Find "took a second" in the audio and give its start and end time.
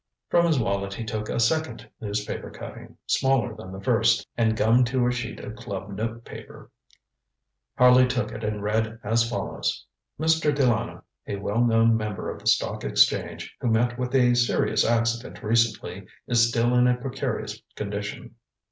1.05-1.87